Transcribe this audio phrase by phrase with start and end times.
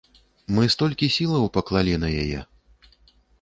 [0.59, 2.39] Мы столькі сілаў паклалі на яе.